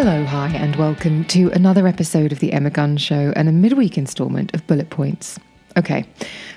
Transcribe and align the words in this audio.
Hello, 0.00 0.24
hi, 0.24 0.46
and 0.50 0.76
welcome 0.76 1.24
to 1.24 1.50
another 1.50 1.88
episode 1.88 2.30
of 2.30 2.38
The 2.38 2.52
Emma 2.52 2.70
Guns 2.70 3.02
Show 3.02 3.32
and 3.34 3.48
a 3.48 3.52
midweek 3.52 3.98
instalment 3.98 4.54
of 4.54 4.64
Bullet 4.68 4.90
Points. 4.90 5.40
Okay, 5.76 6.06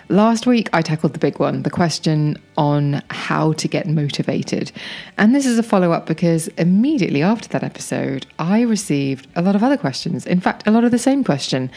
last 0.10 0.46
week 0.46 0.70
I 0.74 0.84
tackled 0.84 1.14
the 1.14 1.20
big 1.20 1.40
one, 1.40 1.64
the 1.64 1.72
question 1.72 2.38
on 2.56 3.02
how 3.10 3.54
to 3.54 3.68
get 3.68 3.88
motivated. 3.88 4.72
And 5.18 5.34
this 5.34 5.48
is 5.48 5.58
a 5.58 5.64
follow 5.64 5.92
up 5.92 6.06
because 6.06 6.50
immediately 6.50 7.24
after 7.24 7.50
that 7.50 7.64
episode, 7.64 8.28
I 8.38 8.62
received 8.62 9.28
a 9.36 9.42
lot 9.42 9.56
of 9.56 9.64
other 9.64 9.76
questions. 9.76 10.28
In 10.28 10.40
fact, 10.40 10.68
a 10.68 10.72
lot 10.72 10.84
of 10.84 10.92
the 10.92 11.00
same 11.00 11.24
question. 11.24 11.72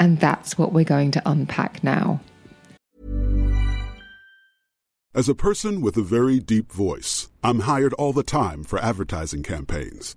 And 0.00 0.18
that's 0.18 0.58
what 0.58 0.72
we're 0.72 0.82
going 0.82 1.12
to 1.12 1.22
unpack 1.24 1.84
now. 1.84 2.20
As 5.14 5.28
a 5.28 5.36
person 5.36 5.82
with 5.82 5.96
a 5.96 6.02
very 6.02 6.40
deep 6.40 6.72
voice, 6.72 7.28
I'm 7.44 7.60
hired 7.60 7.92
all 7.92 8.12
the 8.12 8.24
time 8.24 8.64
for 8.64 8.80
advertising 8.80 9.44
campaigns. 9.44 10.16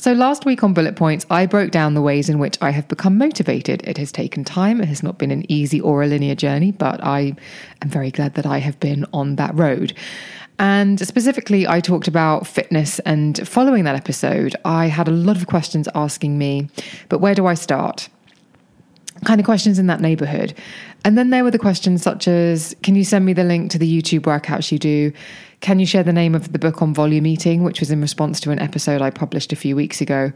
So, 0.00 0.14
last 0.14 0.46
week 0.46 0.64
on 0.64 0.72
Bullet 0.72 0.96
Points, 0.96 1.26
I 1.28 1.44
broke 1.44 1.72
down 1.72 1.92
the 1.92 2.00
ways 2.00 2.30
in 2.30 2.38
which 2.38 2.56
I 2.62 2.70
have 2.70 2.88
become 2.88 3.18
motivated. 3.18 3.86
It 3.86 3.98
has 3.98 4.10
taken 4.10 4.44
time, 4.44 4.80
it 4.80 4.88
has 4.88 5.02
not 5.02 5.18
been 5.18 5.30
an 5.30 5.44
easy 5.52 5.78
or 5.78 6.02
a 6.02 6.06
linear 6.06 6.34
journey, 6.34 6.72
but 6.72 7.04
I 7.04 7.36
am 7.82 7.90
very 7.90 8.10
glad 8.10 8.32
that 8.36 8.46
I 8.46 8.60
have 8.60 8.80
been 8.80 9.04
on 9.12 9.36
that 9.36 9.54
road. 9.54 9.92
And 10.58 10.98
specifically, 11.06 11.68
I 11.68 11.80
talked 11.80 12.08
about 12.08 12.46
fitness. 12.46 12.98
And 13.00 13.46
following 13.46 13.84
that 13.84 13.94
episode, 13.94 14.56
I 14.64 14.86
had 14.86 15.06
a 15.06 15.10
lot 15.10 15.36
of 15.36 15.48
questions 15.48 15.86
asking 15.94 16.38
me, 16.38 16.70
but 17.10 17.18
where 17.18 17.34
do 17.34 17.44
I 17.44 17.52
start? 17.52 18.08
Kind 19.26 19.38
of 19.38 19.44
questions 19.44 19.78
in 19.78 19.86
that 19.88 20.00
neighborhood. 20.00 20.54
And 21.04 21.18
then 21.18 21.28
there 21.28 21.44
were 21.44 21.50
the 21.50 21.58
questions 21.58 22.02
such 22.02 22.26
as 22.26 22.74
Can 22.82 22.94
you 22.94 23.04
send 23.04 23.26
me 23.26 23.34
the 23.34 23.44
link 23.44 23.70
to 23.72 23.78
the 23.78 24.00
YouTube 24.00 24.20
workouts 24.20 24.72
you 24.72 24.78
do? 24.78 25.12
Can 25.60 25.78
you 25.78 25.86
share 25.86 26.02
the 26.02 26.12
name 26.12 26.34
of 26.34 26.52
the 26.52 26.58
book 26.58 26.80
on 26.80 26.94
volume 26.94 27.26
eating, 27.26 27.62
which 27.62 27.80
was 27.80 27.90
in 27.90 28.00
response 28.00 28.40
to 28.40 28.50
an 28.50 28.58
episode 28.58 29.02
I 29.02 29.10
published 29.10 29.52
a 29.52 29.56
few 29.56 29.76
weeks 29.76 30.00
ago? 30.00 30.32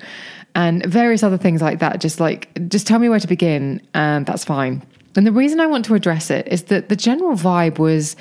And 0.55 0.85
various 0.85 1.23
other 1.23 1.39
things 1.39 1.63
like 1.63 1.79
that. 1.79 2.01
Just 2.01 2.21
like, 2.21 2.49
just 2.69 2.87
tell 2.87 2.99
me 2.99 3.09
where 3.09 3.19
to 3.19 3.27
begin, 3.27 3.81
and 3.95 4.27
that's 4.27 4.45
fine. 4.45 4.83
And 5.17 5.27
the 5.27 5.33
reason 5.33 5.61
I 5.61 5.67
want 5.67 5.85
to 5.87 5.95
address 5.95 6.31
it 6.31 6.47
is 6.49 6.65
that 6.65 6.89
the 6.89 6.97
general 6.97 7.37
vibe 7.37 7.79
was 7.79 8.17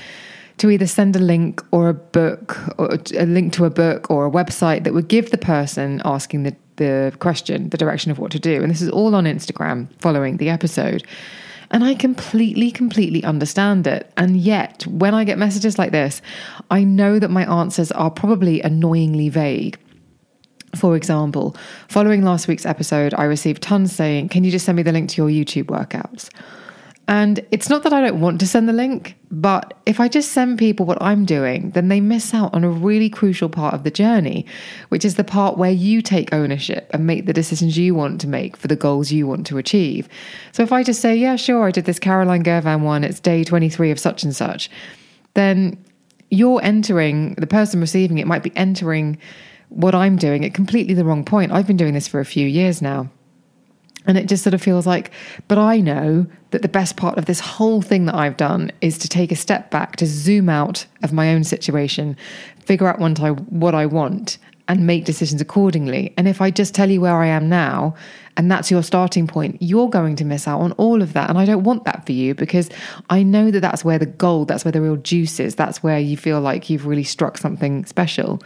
to 0.58 0.69
either 0.69 0.88
send 0.88 1.16
a 1.16 1.19
link 1.19 1.62
or 1.72 1.90
a 1.90 1.94
book, 1.94 2.58
or 2.78 2.97
a 3.18 3.25
link 3.25 3.53
to 3.53 3.66
a 3.66 3.69
book 3.69 4.09
or 4.09 4.28
a 4.28 4.31
website 4.31 4.84
that 4.84 4.94
would 4.94 5.08
give 5.08 5.31
the 5.31 5.38
person 5.38 6.02
asking 6.06 6.44
the, 6.44 6.56
the 6.75 7.13
question 7.19 7.69
the 7.69 7.78
direction 7.78 8.12
of 8.12 8.19
what 8.19 8.31
to 8.31 8.40
do. 8.40 8.62
And 8.62 8.69
this 8.69 8.81
is 8.81 8.90
all 8.90 9.16
on 9.16 9.25
Instagram 9.25 9.88
following 10.00 10.38
the 10.38 10.50
episode. 10.50 11.03
And 11.73 11.84
I 11.84 11.95
completely, 11.95 12.69
completely 12.69 13.23
understand 13.23 13.88
it. 13.88 14.11
And 14.16 14.38
yet, 14.38 14.85
when 14.85 15.16
I 15.16 15.23
get 15.23 15.39
messages 15.39 15.79
like 15.79 15.91
this, 15.91 16.22
I 16.69 16.84
know 16.84 17.17
that 17.17 17.31
my 17.31 17.51
answers 17.51 17.91
are 17.91 18.11
probably 18.11 18.61
annoyingly 18.61 19.29
vague. 19.29 19.79
For 20.75 20.95
example, 20.95 21.56
following 21.88 22.23
last 22.23 22.47
week's 22.47 22.67
episode, 22.67 23.16
I 23.16 23.23
received 23.23 23.63
tons 23.63 23.91
saying, 23.91 24.29
Can 24.29 24.44
you 24.44 24.51
just 24.51 24.66
send 24.66 24.75
me 24.75 24.83
the 24.83 24.91
link 24.91 25.09
to 25.09 25.28
your 25.28 25.45
YouTube 25.45 25.66
workouts? 25.66 26.29
And 27.08 27.46
it's 27.52 27.69
not 27.69 27.84
that 27.84 27.91
I 27.91 28.02
don't 28.02 28.22
want 28.22 28.40
to 28.40 28.47
send 28.47 28.69
the 28.69 28.74
link, 28.74 29.18
but 29.30 29.74
if 29.86 30.00
I 30.00 30.08
just 30.08 30.31
send 30.31 30.58
people 30.58 30.86
what 30.86 31.02
I'm 31.02 31.25
doing, 31.25 31.72
then 31.72 31.90
they 31.90 32.00
miss 32.00 32.34
out 32.34 32.53
on 32.53 32.64
a 32.64 32.69
really 32.69 33.09
crucial 33.09 33.50
part 33.50 33.74
of 33.74 33.84
the 33.84 33.91
journey, 33.91 34.46
which 34.88 35.03
is 35.03 35.16
the 35.16 35.24
part 35.24 35.58
where 35.58 35.72
you 35.72 36.02
take 36.02 36.34
ownership 36.34 36.90
and 36.94 37.06
make 37.06 37.25
the 37.25 37.34
decisions 37.34 37.78
you 37.78 37.94
want 37.94 38.22
to 38.22 38.28
make 38.28 38.56
for 38.56 38.68
the 38.68 38.78
goals 38.78 39.12
you 39.12 39.28
want 39.28 39.46
to 39.47 39.58
achieve. 39.58 40.08
So 40.53 40.63
if 40.63 40.72
I 40.72 40.81
just 40.81 41.02
say, 41.02 41.13
yeah, 41.13 41.36
sure, 41.36 41.68
I 41.68 41.72
did 41.72 41.86
this 41.86 42.00
Caroline 42.00 42.44
Girvan 42.44 42.84
one, 42.84 43.03
it's 43.03 43.19
day 43.19 43.44
23 43.44 43.92
of 43.92 44.00
such 44.00 44.24
and 44.24 44.34
such, 44.34 44.69
then 45.34 45.84
you're 46.30 46.62
entering, 46.63 47.34
the 47.36 47.47
person 47.47 47.81
receiving 47.81 48.18
it 48.18 48.28
might 48.28 48.44
be 48.44 48.56
entering 48.56 49.18
what 49.68 49.94
I'm 49.94 50.16
doing 50.16 50.46
at 50.46 50.53
completely 50.53 50.94
the 50.94 51.03
wrong 51.03 51.25
point. 51.25 51.52
I've 51.52 51.68
been 51.68 51.78
doing 51.78 51.96
this 51.96 52.08
for 52.08 52.22
a 52.22 52.25
few 52.25 52.47
years 52.47 52.81
now. 52.81 53.09
And 54.06 54.18
it 54.18 54.28
just 54.28 54.44
sort 54.44 54.53
of 54.53 54.62
feels 54.62 54.86
like, 54.86 55.12
but 55.47 55.58
I 55.58 55.80
know 55.80 56.25
that 56.52 56.62
the 56.62 56.68
best 56.68 56.97
part 56.97 57.18
of 57.18 57.25
this 57.25 57.40
whole 57.40 57.81
thing 57.81 58.06
that 58.06 58.16
I've 58.16 58.38
done 58.38 58.72
is 58.81 58.97
to 59.00 59.08
take 59.08 59.31
a 59.31 59.36
step 59.36 59.72
back, 59.72 59.96
to 59.97 60.06
zoom 60.06 60.50
out 60.50 60.86
of 61.02 61.14
my 61.14 61.34
own 61.34 61.44
situation, 61.44 62.18
figure 62.59 62.88
out 62.88 63.00
what 63.00 63.19
I, 63.19 63.30
what 63.30 63.75
I 63.75 63.86
want, 63.86 64.38
and 64.68 64.88
make 64.88 65.06
decisions 65.06 65.42
accordingly. 65.42 66.13
And 66.18 66.28
if 66.28 66.42
I 66.42 66.50
just 66.50 66.74
tell 66.74 66.90
you 66.90 67.02
where 67.02 67.18
I 67.18 67.28
am 67.28 67.50
now, 67.50 67.96
and 68.38 68.50
that's 68.50 68.72
your 68.72 68.81
starting 68.81 69.28
point, 69.28 69.58
you're 69.62 69.90
going 69.90 70.16
to 70.18 70.25
miss 70.25 70.47
out 70.47 70.62
on 70.62 70.72
all 70.74 71.02
of 71.02 71.13
that. 71.13 71.30
And 71.30 71.38
I 71.38 71.46
don't 71.46 71.63
want 71.63 71.86
that 71.86 72.06
for 72.06 72.13
you 72.13 72.34
because 72.34 72.69
I 73.09 73.24
know 73.24 73.52
that 73.52 73.59
that's 73.59 73.86
where 73.86 74.00
the 74.00 74.06
gold, 74.06 74.47
that's 74.47 74.66
where 74.66 74.72
the 74.72 74.81
real 74.81 74.96
juice 74.97 75.40
is, 75.40 75.56
that's 75.56 75.84
where 75.84 76.00
you 76.00 76.18
feel 76.18 76.42
like 76.42 76.69
you've 76.69 76.86
really 76.86 77.03
struck 77.03 77.38
something 77.38 77.86
special. 77.86 78.42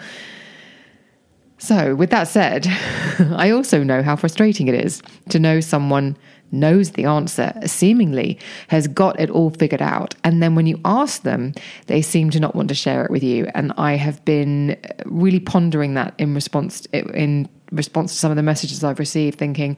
So, 1.59 1.95
with 1.95 2.11
that 2.11 2.27
said, 2.27 2.67
I 3.35 3.49
also 3.49 3.83
know 3.83 4.03
how 4.03 4.15
frustrating 4.15 4.67
it 4.67 4.75
is 4.75 5.01
to 5.29 5.39
know 5.39 5.59
someone 5.59 6.17
knows 6.51 6.91
the 6.91 7.05
answer, 7.05 7.53
seemingly 7.65 8.39
has 8.69 8.87
got 8.87 9.19
it 9.19 9.29
all 9.29 9.49
figured 9.49 9.81
out. 9.81 10.15
And 10.23 10.41
then 10.41 10.55
when 10.55 10.65
you 10.65 10.79
ask 10.85 11.23
them, 11.23 11.53
they 11.87 12.01
seem 12.01 12.29
to 12.31 12.39
not 12.39 12.55
want 12.55 12.69
to 12.69 12.75
share 12.75 13.03
it 13.03 13.11
with 13.11 13.23
you. 13.23 13.47
And 13.53 13.73
I 13.77 13.95
have 13.95 14.23
been 14.23 14.77
really 15.05 15.39
pondering 15.39 15.95
that 15.95 16.13
in 16.17 16.33
response 16.33 16.85
in 16.93 17.49
response 17.71 18.13
to 18.13 18.17
some 18.17 18.31
of 18.31 18.37
the 18.37 18.43
messages 18.43 18.83
I've 18.83 18.99
received, 18.99 19.37
thinking, 19.37 19.77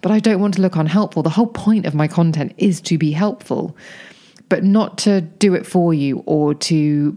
but 0.00 0.10
I 0.10 0.18
don't 0.18 0.40
want 0.40 0.54
to 0.54 0.60
look 0.60 0.76
unhelpful. 0.76 1.22
The 1.22 1.30
whole 1.30 1.46
point 1.46 1.86
of 1.86 1.94
my 1.94 2.08
content 2.08 2.52
is 2.58 2.80
to 2.82 2.98
be 2.98 3.12
helpful, 3.12 3.76
but 4.48 4.64
not 4.64 4.98
to 4.98 5.20
do 5.20 5.54
it 5.54 5.66
for 5.66 5.94
you 5.94 6.24
or 6.26 6.54
to 6.54 7.16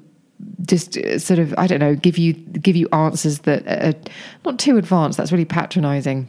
just 0.66 0.98
uh, 0.98 1.20
sort 1.20 1.40
of 1.40 1.54
I 1.58 1.68
don't 1.68 1.80
know 1.80 1.96
give 1.96 2.18
you 2.18 2.34
give 2.34 2.76
you 2.76 2.88
answers 2.94 3.40
that 3.40 3.68
are 3.68 4.00
not 4.46 4.60
too 4.60 4.78
advanced. 4.78 5.18
That's 5.18 5.32
really 5.32 5.46
patronising, 5.46 6.28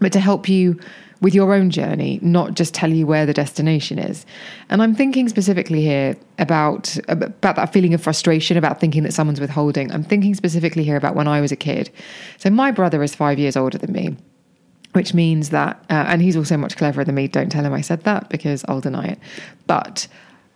but 0.00 0.12
to 0.12 0.20
help 0.20 0.48
you 0.48 0.78
with 1.24 1.34
your 1.34 1.54
own 1.54 1.70
journey, 1.70 2.18
not 2.20 2.54
just 2.54 2.74
tell 2.74 2.90
you 2.90 3.06
where 3.06 3.24
the 3.24 3.32
destination 3.32 3.98
is. 3.98 4.26
And 4.68 4.82
I'm 4.82 4.94
thinking 4.94 5.28
specifically 5.30 5.80
here 5.80 6.16
about 6.38 6.98
about 7.08 7.56
that 7.56 7.72
feeling 7.72 7.94
of 7.94 8.02
frustration 8.02 8.56
about 8.56 8.78
thinking 8.78 9.04
that 9.04 9.14
someone's 9.14 9.40
withholding. 9.40 9.90
I'm 9.90 10.04
thinking 10.04 10.34
specifically 10.34 10.84
here 10.84 10.96
about 10.96 11.14
when 11.14 11.26
I 11.26 11.40
was 11.40 11.50
a 11.50 11.56
kid. 11.56 11.90
So 12.38 12.50
my 12.50 12.70
brother 12.70 13.02
is 13.02 13.14
five 13.14 13.38
years 13.38 13.56
older 13.56 13.78
than 13.78 13.92
me. 13.92 14.16
Which 14.92 15.12
means 15.12 15.50
that, 15.50 15.84
uh, 15.90 16.04
and 16.06 16.22
he's 16.22 16.36
also 16.36 16.56
much 16.56 16.76
cleverer 16.76 17.02
than 17.02 17.16
me. 17.16 17.26
Don't 17.26 17.50
tell 17.50 17.64
him 17.64 17.72
I 17.72 17.80
said 17.80 18.04
that 18.04 18.28
because 18.28 18.64
I'll 18.68 18.80
deny 18.80 19.06
it. 19.06 19.18
But 19.66 20.06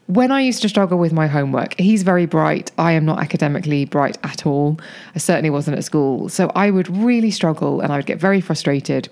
when 0.09 0.33
I 0.33 0.41
used 0.41 0.63
to 0.63 0.71
struggle 0.71 0.99
with 0.99 1.13
my 1.13 1.27
homework, 1.27 1.79
he's 1.79 2.03
very 2.03 2.25
bright. 2.25 2.73
I 2.79 2.93
am 2.93 3.05
not 3.05 3.21
academically 3.21 3.85
bright 3.85 4.17
at 4.25 4.47
all. 4.47 4.81
I 5.15 5.19
certainly 5.19 5.51
wasn't 5.51 5.77
at 5.77 5.85
school. 5.85 6.31
So 6.31 6.51
I 6.55 6.71
would 6.71 6.89
really 6.97 7.31
struggle 7.31 7.83
and 7.83 7.93
I 7.93 7.97
would 7.97 8.07
get 8.07 8.19
very 8.19 8.41
frustrated. 8.41 9.11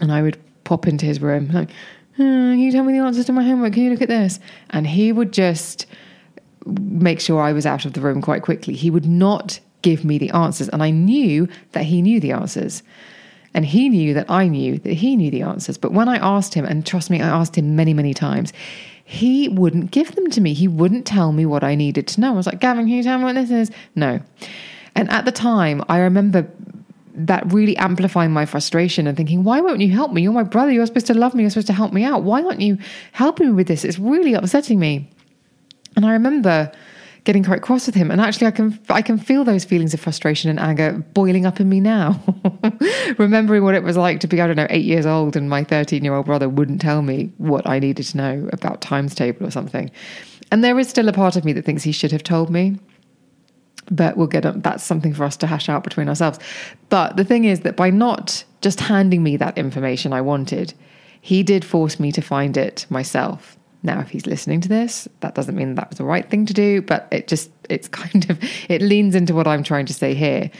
And 0.00 0.12
I 0.12 0.22
would 0.22 0.38
pop 0.62 0.86
into 0.86 1.04
his 1.04 1.20
room, 1.20 1.50
like, 1.50 1.70
oh, 2.14 2.16
can 2.16 2.60
you 2.60 2.70
tell 2.70 2.84
me 2.84 2.92
the 2.92 3.04
answers 3.04 3.26
to 3.26 3.32
my 3.32 3.42
homework? 3.42 3.72
Can 3.72 3.82
you 3.82 3.90
look 3.90 4.02
at 4.02 4.08
this? 4.08 4.38
And 4.70 4.86
he 4.86 5.10
would 5.10 5.32
just 5.32 5.86
make 6.64 7.18
sure 7.18 7.42
I 7.42 7.52
was 7.52 7.66
out 7.66 7.84
of 7.84 7.94
the 7.94 8.00
room 8.00 8.22
quite 8.22 8.42
quickly. 8.42 8.74
He 8.74 8.88
would 8.88 9.06
not 9.06 9.58
give 9.82 10.04
me 10.04 10.16
the 10.16 10.30
answers. 10.30 10.68
And 10.68 10.80
I 10.80 10.90
knew 10.90 11.48
that 11.72 11.84
he 11.84 12.02
knew 12.02 12.20
the 12.20 12.30
answers. 12.30 12.84
And 13.52 13.66
he 13.66 13.88
knew 13.88 14.14
that 14.14 14.30
I 14.30 14.46
knew 14.46 14.78
that 14.78 14.92
he 14.92 15.16
knew 15.16 15.30
the 15.30 15.42
answers. 15.42 15.76
But 15.76 15.92
when 15.92 16.08
I 16.08 16.16
asked 16.16 16.54
him, 16.54 16.64
and 16.64 16.86
trust 16.86 17.10
me, 17.10 17.20
I 17.20 17.28
asked 17.28 17.56
him 17.56 17.74
many, 17.74 17.92
many 17.92 18.14
times, 18.14 18.52
he 19.04 19.48
wouldn't 19.48 19.90
give 19.90 20.14
them 20.14 20.30
to 20.30 20.40
me. 20.40 20.54
He 20.54 20.68
wouldn't 20.68 21.04
tell 21.04 21.32
me 21.32 21.44
what 21.44 21.64
I 21.64 21.74
needed 21.74 22.06
to 22.08 22.20
know. 22.20 22.32
I 22.32 22.36
was 22.36 22.46
like, 22.46 22.60
Gavin, 22.60 22.84
can 22.84 22.94
you 22.94 23.02
tell 23.02 23.18
me 23.18 23.24
what 23.24 23.34
this 23.34 23.50
is? 23.50 23.70
No. 23.96 24.20
And 24.94 25.10
at 25.10 25.24
the 25.24 25.32
time, 25.32 25.82
I 25.88 25.98
remember 25.98 26.48
that 27.14 27.52
really 27.52 27.76
amplifying 27.76 28.30
my 28.30 28.46
frustration 28.46 29.08
and 29.08 29.16
thinking, 29.16 29.42
why 29.42 29.60
won't 29.60 29.80
you 29.80 29.90
help 29.90 30.12
me? 30.12 30.22
You're 30.22 30.32
my 30.32 30.44
brother. 30.44 30.70
You're 30.70 30.86
supposed 30.86 31.08
to 31.08 31.14
love 31.14 31.34
me. 31.34 31.42
You're 31.42 31.50
supposed 31.50 31.66
to 31.66 31.72
help 31.72 31.92
me 31.92 32.04
out. 32.04 32.22
Why 32.22 32.42
aren't 32.42 32.60
you 32.60 32.78
helping 33.12 33.48
me 33.48 33.52
with 33.52 33.66
this? 33.66 33.84
It's 33.84 33.98
really 33.98 34.34
upsetting 34.34 34.78
me. 34.78 35.10
And 35.96 36.06
I 36.06 36.12
remember 36.12 36.70
getting 37.24 37.44
quite 37.44 37.62
cross 37.62 37.86
with 37.86 37.94
him. 37.94 38.10
And 38.10 38.20
actually, 38.20 38.46
I 38.46 38.50
can 38.50 38.78
I 38.88 39.02
can 39.02 39.18
feel 39.18 39.44
those 39.44 39.64
feelings 39.64 39.94
of 39.94 40.00
frustration 40.00 40.50
and 40.50 40.58
anger 40.58 40.92
boiling 41.14 41.46
up 41.46 41.60
in 41.60 41.68
me 41.68 41.80
now, 41.80 42.20
remembering 43.18 43.64
what 43.64 43.74
it 43.74 43.82
was 43.82 43.96
like 43.96 44.20
to 44.20 44.26
be 44.26 44.40
I 44.40 44.46
don't 44.46 44.56
know 44.56 44.66
eight 44.70 44.84
years 44.84 45.06
old 45.06 45.36
and 45.36 45.48
my 45.48 45.64
thirteen 45.64 46.04
year 46.04 46.14
old 46.14 46.26
brother 46.26 46.48
wouldn't 46.48 46.80
tell 46.80 47.02
me 47.02 47.32
what 47.38 47.66
I 47.66 47.78
needed 47.78 48.06
to 48.06 48.16
know 48.16 48.48
about 48.52 48.80
times 48.80 49.14
table 49.14 49.46
or 49.46 49.50
something. 49.50 49.90
And 50.50 50.64
there 50.64 50.78
is 50.78 50.88
still 50.88 51.08
a 51.08 51.12
part 51.12 51.36
of 51.36 51.44
me 51.44 51.52
that 51.52 51.64
thinks 51.64 51.82
he 51.82 51.92
should 51.92 52.12
have 52.12 52.24
told 52.24 52.50
me. 52.50 52.78
But 53.90 54.16
we'll 54.16 54.28
get. 54.28 54.62
That's 54.62 54.84
something 54.84 55.14
for 55.14 55.24
us 55.24 55.36
to 55.38 55.46
hash 55.46 55.68
out 55.68 55.84
between 55.84 56.08
ourselves. 56.08 56.38
But 56.90 57.16
the 57.16 57.24
thing 57.24 57.44
is 57.44 57.60
that 57.60 57.76
by 57.76 57.90
not 57.90 58.44
just 58.60 58.80
handing 58.80 59.22
me 59.22 59.36
that 59.36 59.58
information 59.58 60.12
I 60.12 60.20
wanted, 60.20 60.74
he 61.20 61.42
did 61.42 61.64
force 61.64 61.98
me 61.98 62.12
to 62.12 62.22
find 62.22 62.56
it 62.56 62.86
myself. 62.88 63.58
Now, 63.82 64.00
if 64.00 64.10
he's 64.10 64.26
listening 64.26 64.60
to 64.62 64.68
this, 64.68 65.08
that 65.20 65.34
doesn't 65.34 65.54
mean 65.54 65.74
that 65.76 65.88
was 65.88 65.98
the 65.98 66.04
right 66.04 66.28
thing 66.28 66.46
to 66.46 66.54
do, 66.54 66.82
but 66.82 67.08
it 67.10 67.28
just, 67.28 67.50
it's 67.68 67.88
kind 68.02 68.28
of, 68.30 68.38
it 68.68 68.82
leans 68.82 69.14
into 69.14 69.34
what 69.34 69.46
I'm 69.46 69.62
trying 69.62 69.86
to 69.86 69.94
say 69.94 70.14
here. 70.14 70.50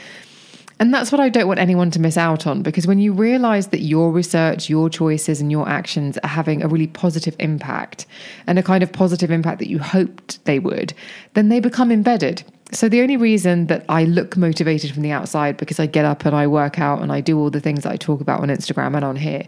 And 0.81 0.91
that's 0.91 1.11
what 1.11 1.21
I 1.21 1.29
don't 1.29 1.47
want 1.47 1.59
anyone 1.59 1.91
to 1.91 1.99
miss 1.99 2.17
out 2.17 2.47
on 2.47 2.63
because 2.63 2.87
when 2.87 2.97
you 2.97 3.13
realize 3.13 3.67
that 3.67 3.81
your 3.81 4.11
research, 4.11 4.67
your 4.67 4.89
choices, 4.89 5.39
and 5.39 5.51
your 5.51 5.69
actions 5.69 6.17
are 6.23 6.27
having 6.27 6.63
a 6.63 6.67
really 6.67 6.87
positive 6.87 7.35
impact 7.37 8.07
and 8.47 8.57
a 8.57 8.63
kind 8.63 8.81
of 8.81 8.91
positive 8.91 9.29
impact 9.29 9.59
that 9.59 9.69
you 9.69 9.77
hoped 9.77 10.43
they 10.45 10.57
would, 10.57 10.95
then 11.35 11.49
they 11.49 11.59
become 11.59 11.91
embedded. 11.91 12.43
So 12.71 12.89
the 12.89 13.01
only 13.01 13.15
reason 13.15 13.67
that 13.67 13.85
I 13.89 14.05
look 14.05 14.35
motivated 14.35 14.91
from 14.91 15.03
the 15.03 15.11
outside 15.11 15.55
because 15.57 15.79
I 15.79 15.85
get 15.85 16.03
up 16.03 16.25
and 16.25 16.35
I 16.35 16.47
work 16.47 16.79
out 16.79 17.03
and 17.03 17.11
I 17.11 17.21
do 17.21 17.37
all 17.37 17.51
the 17.51 17.59
things 17.59 17.83
that 17.83 17.91
I 17.91 17.97
talk 17.97 18.19
about 18.19 18.39
on 18.39 18.47
Instagram 18.47 18.95
and 18.95 19.05
on 19.05 19.17
here, 19.17 19.43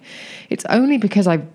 it's 0.52 0.66
only 0.66 1.00
because 1.00 1.26
I've 1.26 1.48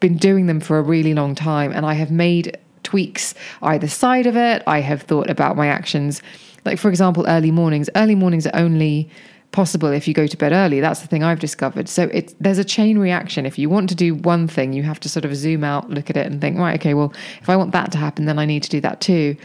been 0.00 0.16
doing 0.16 0.46
them 0.46 0.60
for 0.60 0.78
a 0.78 0.82
really 0.82 1.14
long 1.14 1.34
time 1.34 1.72
and 1.72 1.86
I 1.86 1.94
have 1.94 2.10
made 2.10 2.58
tweaks 2.82 3.34
either 3.62 3.88
side 3.88 4.26
of 4.26 4.36
it. 4.36 4.62
I 4.66 4.80
have 4.80 5.02
thought 5.02 5.28
about 5.28 5.56
my 5.56 5.66
actions. 5.66 6.22
Like, 6.64 6.78
for 6.78 6.88
example, 6.88 7.26
early 7.26 7.50
mornings. 7.50 7.90
Early 7.96 8.14
mornings 8.14 8.46
are 8.46 8.56
only 8.56 9.10
possible 9.52 9.88
if 9.88 10.06
you 10.06 10.14
go 10.14 10.26
to 10.26 10.36
bed 10.36 10.52
early. 10.52 10.80
That's 10.80 11.00
the 11.00 11.06
thing 11.06 11.22
I've 11.22 11.38
discovered. 11.38 11.88
So 11.88 12.04
it's 12.12 12.34
there's 12.40 12.58
a 12.58 12.64
chain 12.64 12.98
reaction. 12.98 13.46
If 13.46 13.58
you 13.58 13.68
want 13.68 13.88
to 13.88 13.94
do 13.94 14.14
one 14.14 14.46
thing, 14.48 14.72
you 14.72 14.82
have 14.82 15.00
to 15.00 15.08
sort 15.08 15.24
of 15.24 15.34
zoom 15.34 15.64
out, 15.64 15.88
look 15.90 16.10
at 16.10 16.16
it, 16.16 16.26
and 16.26 16.40
think, 16.40 16.58
right, 16.58 16.78
okay, 16.78 16.94
well, 16.94 17.12
if 17.40 17.48
I 17.48 17.56
want 17.56 17.72
that 17.72 17.92
to 17.92 17.98
happen, 17.98 18.26
then 18.26 18.38
I 18.38 18.44
need 18.44 18.62
to 18.64 18.68
do 18.68 18.80
that 18.82 19.00
too. 19.00 19.36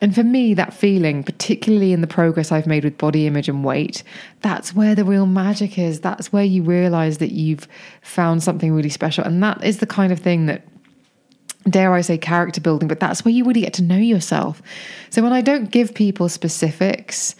And 0.00 0.14
for 0.14 0.22
me, 0.22 0.54
that 0.54 0.72
feeling, 0.72 1.22
particularly 1.22 1.92
in 1.92 2.00
the 2.00 2.06
progress 2.06 2.50
I've 2.50 2.66
made 2.66 2.84
with 2.84 2.96
body 2.96 3.26
image 3.26 3.48
and 3.48 3.64
weight, 3.64 4.02
that's 4.40 4.74
where 4.74 4.94
the 4.94 5.04
real 5.04 5.26
magic 5.26 5.78
is. 5.78 6.00
That's 6.00 6.32
where 6.32 6.44
you 6.44 6.62
realize 6.62 7.18
that 7.18 7.32
you've 7.32 7.68
found 8.00 8.42
something 8.42 8.72
really 8.72 8.88
special. 8.88 9.24
And 9.24 9.42
that 9.42 9.62
is 9.62 9.78
the 9.78 9.86
kind 9.86 10.12
of 10.12 10.18
thing 10.18 10.46
that 10.46 10.66
dare 11.68 11.92
I 11.92 12.00
say, 12.00 12.16
character 12.16 12.60
building, 12.60 12.88
but 12.88 13.00
that's 13.00 13.24
where 13.24 13.32
you 13.32 13.44
really 13.44 13.60
get 13.60 13.74
to 13.74 13.82
know 13.82 13.96
yourself. 13.96 14.62
So 15.10 15.22
when 15.22 15.32
I 15.32 15.42
don't 15.42 15.70
give 15.70 15.94
people 15.94 16.28
specifics, 16.28 17.34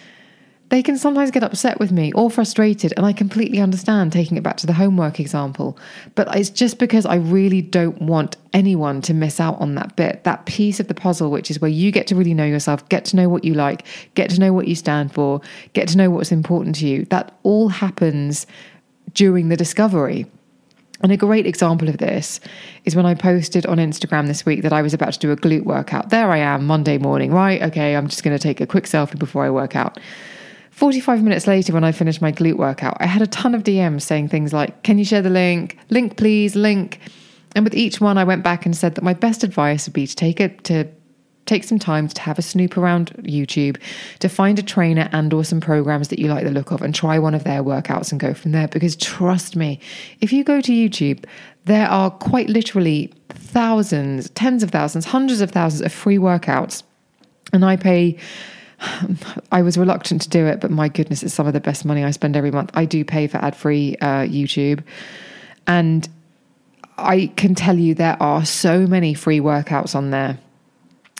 they 0.71 0.83
can 0.83 0.97
sometimes 0.97 1.33
get 1.33 1.43
upset 1.43 1.79
with 1.81 1.91
me 1.91 2.13
or 2.13 2.31
frustrated, 2.31 2.95
and 2.97 3.05
I 3.05 3.13
completely 3.13 3.61
understand 3.61 4.13
taking 4.13 4.37
it 4.37 4.43
back 4.43 4.57
to 4.59 4.67
the 4.67 4.73
homework 4.73 5.19
example. 5.19 5.77
But 6.15 6.35
it's 6.35 6.49
just 6.49 6.79
because 6.79 7.05
I 7.05 7.17
really 7.17 7.61
don't 7.61 8.01
want 8.01 8.37
anyone 8.53 9.03
to 9.03 9.15
miss 9.15 9.41
out 9.41 9.61
on 9.61 9.75
that 9.75 9.97
bit, 9.97 10.23
that 10.25 10.47
piece 10.47 10.79
of 10.79 10.87
the 10.87 10.95
puzzle, 10.95 11.31
which 11.31 11.51
is 11.51 11.61
where 11.61 11.71
you 11.71 11.91
get 11.91 12.07
to 12.07 12.15
really 12.15 12.35
know 12.35 12.45
yourself, 12.45 12.89
get 12.89 13.05
to 13.07 13.17
know 13.17 13.29
what 13.29 13.45
you 13.45 13.55
like, 13.55 13.85
get 14.15 14.31
to 14.31 14.41
know 14.41 14.53
what 14.53 14.69
you 14.69 14.77
stand 14.77 15.13
for, 15.13 15.41
get 15.73 15.89
to 15.89 15.97
know 15.97 16.09
what's 16.09 16.33
important 16.33 16.77
to 16.77 16.87
you. 16.87 17.05
That 17.07 17.37
all 17.43 17.69
happens 17.69 18.47
during 19.13 19.49
the 19.49 19.57
discovery. 19.57 20.27
And 21.03 21.11
a 21.11 21.17
great 21.17 21.47
example 21.47 21.89
of 21.89 21.99
this 21.99 22.39
is 22.85 22.95
when 22.95 23.07
I 23.07 23.15
posted 23.15 23.67
on 23.67 23.79
Instagram 23.79 24.29
this 24.29 24.47
week 24.47 24.63
that 24.63 24.73
I 24.73 24.83
was 24.83 24.95
about 24.95 25.15
to 25.15 25.19
do 25.19 25.33
a 25.33 25.37
glute 25.37 25.65
workout. 25.65 26.11
There 26.11 26.31
I 26.31 26.39
am, 26.39 26.67
Monday 26.67 26.99
morning, 26.99 27.33
right? 27.33 27.61
Okay, 27.63 27.97
I'm 27.97 28.07
just 28.07 28.23
going 28.23 28.37
to 28.37 28.43
take 28.43 28.61
a 28.61 28.67
quick 28.67 28.85
selfie 28.85 29.19
before 29.19 29.45
I 29.45 29.51
work 29.51 29.75
out. 29.75 29.99
45 30.71 31.23
minutes 31.23 31.47
later, 31.47 31.73
when 31.73 31.85
I 31.85 31.93
finished 31.93 32.23
my 32.23 32.33
glute 32.33 32.57
workout, 32.57 32.97
I 33.01 33.07
had 33.07 33.23
a 33.23 33.27
ton 33.27 33.55
of 33.55 33.65
DMs 33.65 34.03
saying 34.03 34.29
things 34.29 34.53
like, 34.53 34.83
Can 34.83 34.99
you 34.99 35.05
share 35.05 35.23
the 35.23 35.31
link? 35.31 35.79
Link, 35.91 36.17
please, 36.17 36.57
link. 36.57 37.01
And 37.55 37.65
with 37.65 37.75
each 37.75 38.01
one, 38.01 38.17
I 38.17 38.25
went 38.25 38.45
back 38.45 38.65
and 38.65 38.77
said 38.77 38.95
that 38.95 39.03
my 39.03 39.15
best 39.15 39.43
advice 39.43 39.87
would 39.87 39.93
be 39.93 40.07
to 40.07 40.17
take 40.17 40.41
it 40.41 40.65
to 40.65 40.87
take 41.47 41.65
some 41.65 41.81
time 41.81 42.07
to 42.07 42.21
have 42.21 42.39
a 42.39 42.43
snoop 42.43 42.77
around 42.77 43.11
YouTube, 43.23 43.77
to 44.21 44.29
find 44.29 44.59
a 44.59 44.63
trainer 44.63 45.09
and 45.11 45.33
or 45.33 45.43
some 45.43 45.61
programs 45.61 46.07
that 46.09 46.21
you 46.21 46.29
like 46.29 46.45
the 46.45 46.51
look 46.51 46.71
of 46.71 46.81
and 46.81 46.95
try 46.95 47.19
one 47.19 47.35
of 47.35 47.43
their 47.43 47.65
workouts 47.65 48.13
and 48.13 48.21
go 48.21 48.33
from 48.33 48.53
there. 48.53 48.69
Because 48.69 48.95
trust 48.95 49.57
me, 49.57 49.81
if 50.21 50.33
you 50.33 50.45
go 50.45 50.61
to 50.61 50.71
YouTube, 50.71 51.25
there 51.65 51.89
are 51.89 52.11
quite 52.11 52.49
literally 52.49 53.13
thousands, 53.31 54.31
tens 54.31 54.63
of 54.63 54.71
thousands, 54.71 55.07
hundreds 55.07 55.41
of 55.41 55.51
thousands 55.51 55.83
of 55.83 55.93
free 55.93 56.19
workouts. 56.19 56.85
And 57.53 57.65
I 57.65 57.75
pay 57.75 58.17
I 59.53 59.63
was 59.63 59.77
reluctant 59.79 60.23
to 60.23 60.29
do 60.29 60.47
it, 60.47 60.61
but 60.61 60.71
my 60.71 60.89
goodness, 60.89 61.23
it's 61.23 61.35
some 61.35 61.47
of 61.47 61.53
the 61.53 61.61
best 61.61 61.85
money 61.85 62.05
I 62.05 62.11
spend 62.11 62.37
every 62.37 62.51
month. 62.51 62.71
I 62.75 62.85
do 62.85 63.05
pay 63.05 63.27
for 63.27 63.39
ad 63.39 63.57
free 63.57 63.97
uh, 64.01 64.25
YouTube. 64.25 64.83
And 65.67 66.09
I 66.99 67.33
can 67.37 67.55
tell 67.55 67.79
you 67.79 67.95
there 67.95 68.21
are 68.21 68.45
so 68.45 68.87
many 68.87 69.15
free 69.15 69.41
workouts 69.41 69.95
on 69.95 70.11
there 70.11 70.39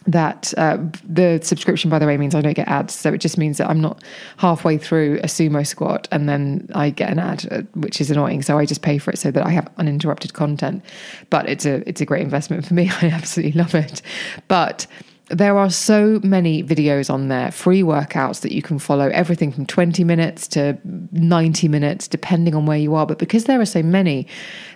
that 0.07 0.55
uh, 0.57 0.79
the 1.05 1.41
subscription, 1.43 1.91
by 1.91 1.99
the 1.99 2.07
way, 2.07 2.17
means 2.17 2.35
I 2.35 2.41
don't 2.41 2.55
get 2.55 2.69
ads. 2.69 2.95
So 2.95 3.13
it 3.13 3.19
just 3.19 3.37
means 3.37 3.59
that 3.59 3.69
I'm 3.69 3.81
not 3.81 4.03
halfway 4.39 4.79
through 4.79 5.19
a 5.19 5.27
sumo 5.27 5.67
squat 5.67 6.09
and 6.11 6.29
then 6.29 6.69
I 6.75 6.91
get 6.91 7.11
an 7.11 7.19
ad, 7.19 7.47
uh, 7.51 7.63
which 7.75 8.01
is 8.01 8.11
annoying. 8.11 8.43
So 8.43 8.59
I 8.59 8.65
just 8.65 8.83
pay 8.83 8.99
for 8.99 9.11
it 9.11 9.19
so 9.19 9.31
that 9.31 9.47
I 9.47 9.51
have 9.51 9.71
uninterrupted 9.77 10.33
content. 10.33 10.83
But 11.29 11.49
it's 11.49 11.67
a 11.67 11.87
it's 11.89 12.01
a 12.01 12.07
great 12.07 12.23
investment 12.23 12.67
for 12.67 12.75
me. 12.75 12.91
I 13.03 13.07
absolutely 13.07 13.61
love 13.61 13.75
it. 13.75 14.01
But 14.49 14.87
there 15.31 15.57
are 15.57 15.71
so 15.71 16.21
many 16.25 16.63
videos 16.63 17.09
on 17.13 17.29
there, 17.29 17.53
free 17.53 17.83
workouts 17.83 18.41
that 18.41 18.53
you 18.53 18.63
can 18.63 18.79
follow, 18.79 19.09
everything 19.09 19.53
from 19.53 19.65
20 19.65 20.03
minutes 20.03 20.49
to 20.49 20.77
90 21.13 21.69
minutes, 21.69 22.09
depending 22.09 22.55
on 22.55 22.67
where 22.67 22.79
you 22.79 22.95
are. 22.97 23.07
But 23.07 23.19
because 23.19 23.45
there 23.45 23.61
are 23.61 23.67
so 23.67 23.83
many, 23.83 24.27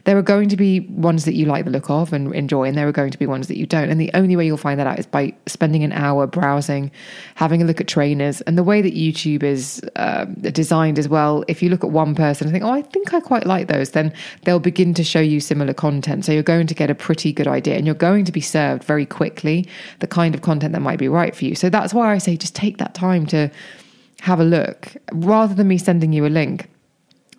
there 0.04 0.18
are 0.18 0.22
going 0.22 0.50
to 0.50 0.56
be 0.56 0.80
ones 0.80 1.24
that 1.24 1.34
you 1.34 1.46
like 1.46 1.64
the 1.64 1.70
look 1.70 1.88
of 1.88 2.12
and 2.12 2.34
enjoy, 2.34 2.64
and 2.64 2.76
there 2.76 2.86
are 2.86 2.92
going 2.92 3.10
to 3.10 3.18
be 3.18 3.26
ones 3.26 3.48
that 3.48 3.56
you 3.56 3.66
don't. 3.66 3.88
And 3.88 3.98
the 3.98 4.10
only 4.12 4.36
way 4.36 4.44
you'll 4.44 4.58
find 4.58 4.78
that 4.78 4.86
out 4.86 4.98
is 4.98 5.06
by 5.06 5.34
spending 5.46 5.82
an 5.82 5.92
hour 5.92 6.26
browsing, 6.26 6.90
having 7.36 7.62
a 7.62 7.64
look 7.64 7.80
at 7.80 7.88
trainers. 7.88 8.42
And 8.42 8.58
the 8.58 8.62
way 8.62 8.82
that 8.82 8.94
YouTube 8.94 9.42
is 9.42 9.80
uh, 9.96 10.26
designed 10.26 10.98
as 10.98 11.08
well, 11.08 11.42
if 11.48 11.62
you 11.62 11.70
look 11.70 11.82
at 11.82 11.90
one 11.90 12.14
person 12.14 12.46
and 12.46 12.52
think, 12.52 12.64
oh, 12.64 12.70
I 12.70 12.82
think 12.82 13.14
I 13.14 13.20
quite 13.20 13.46
like 13.46 13.68
those, 13.68 13.92
then 13.92 14.12
they'll 14.42 14.60
begin 14.60 14.92
to 14.94 15.04
show 15.04 15.20
you 15.20 15.40
similar 15.40 15.72
content. 15.72 16.26
So 16.26 16.32
you're 16.32 16.42
going 16.42 16.66
to 16.66 16.74
get 16.74 16.90
a 16.90 16.94
pretty 16.94 17.32
good 17.32 17.48
idea, 17.48 17.76
and 17.76 17.86
you're 17.86 17.94
going 17.94 18.26
to 18.26 18.32
be 18.32 18.42
served 18.42 18.84
very 18.84 19.06
quickly 19.06 19.66
the 20.00 20.06
kind 20.06 20.34
of 20.34 20.42
content 20.42 20.74
that 20.74 20.80
might 20.80 20.98
be 20.98 21.08
right 21.08 21.34
for 21.34 21.46
you. 21.46 21.54
So 21.54 21.70
that's 21.70 21.94
why 21.94 22.12
I 22.12 22.18
say 22.18 22.36
just 22.36 22.54
take 22.54 22.76
that 22.76 22.94
time 22.94 23.24
to 23.26 23.50
have 24.20 24.40
a 24.40 24.44
look 24.44 24.92
rather 25.12 25.54
than 25.54 25.68
me 25.68 25.78
sending 25.78 26.12
you 26.12 26.26
a 26.26 26.28
link 26.28 26.70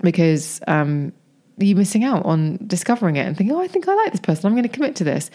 because 0.02 0.62
um, 0.68 1.12
you're 1.58 1.78
missing 1.78 2.04
out 2.04 2.26
on 2.26 2.60
discovering 2.68 3.16
it 3.16 3.26
and 3.26 3.38
thinking, 3.38 3.56
oh, 3.56 3.62
I 3.62 3.68
think 3.68 3.88
I 3.88 3.96
like 3.96 4.12
this 4.12 4.22
person. 4.22 4.48
I'm 4.48 4.54
going 4.54 4.64
to 4.64 4.70
commit 4.70 4.96
to 4.98 5.04
this. 5.04 5.32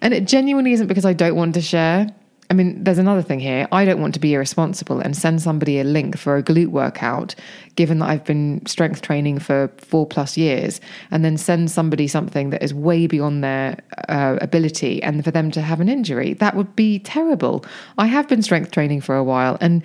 And 0.00 0.14
it 0.14 0.26
genuinely 0.26 0.72
isn't 0.72 0.86
because 0.86 1.04
I 1.04 1.12
don't 1.12 1.34
want 1.34 1.54
to 1.54 1.60
share. 1.60 2.08
I 2.48 2.54
mean, 2.54 2.84
there's 2.84 2.98
another 2.98 3.22
thing 3.22 3.40
here. 3.40 3.66
I 3.72 3.84
don't 3.84 4.00
want 4.00 4.14
to 4.14 4.20
be 4.20 4.34
irresponsible 4.34 5.00
and 5.00 5.16
send 5.16 5.42
somebody 5.42 5.80
a 5.80 5.84
link 5.84 6.16
for 6.16 6.36
a 6.36 6.42
glute 6.42 6.68
workout, 6.68 7.34
given 7.74 7.98
that 7.98 8.08
I've 8.08 8.24
been 8.24 8.64
strength 8.66 9.02
training 9.02 9.40
for 9.40 9.68
four 9.78 10.06
plus 10.06 10.36
years, 10.36 10.80
and 11.10 11.24
then 11.24 11.36
send 11.36 11.72
somebody 11.72 12.06
something 12.06 12.50
that 12.50 12.62
is 12.62 12.72
way 12.72 13.08
beyond 13.08 13.42
their 13.42 13.78
uh, 14.08 14.38
ability 14.40 15.02
and 15.02 15.24
for 15.24 15.32
them 15.32 15.50
to 15.52 15.60
have 15.60 15.80
an 15.80 15.88
injury. 15.88 16.34
That 16.34 16.54
would 16.54 16.76
be 16.76 17.00
terrible. 17.00 17.64
I 17.98 18.06
have 18.06 18.28
been 18.28 18.42
strength 18.42 18.70
training 18.70 19.00
for 19.00 19.16
a 19.16 19.24
while 19.24 19.58
and 19.60 19.82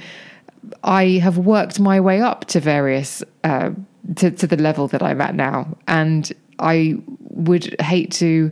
I 0.83 1.05
have 1.23 1.39
worked 1.39 1.79
my 1.79 1.99
way 1.99 2.21
up 2.21 2.45
to 2.45 2.59
various, 2.59 3.23
uh, 3.43 3.71
to, 4.15 4.31
to 4.31 4.47
the 4.47 4.57
level 4.57 4.87
that 4.89 5.01
I'm 5.01 5.21
at 5.21 5.35
now. 5.35 5.77
And 5.87 6.31
I 6.59 6.95
would 7.29 7.75
hate 7.81 8.11
to 8.13 8.51